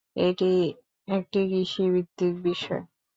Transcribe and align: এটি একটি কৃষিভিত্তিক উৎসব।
এটি 0.21 0.51
একটি 1.07 1.39
কৃষিভিত্তিক 1.49 2.33
উৎসব। 2.43 2.81